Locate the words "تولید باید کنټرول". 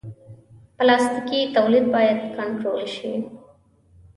1.55-2.81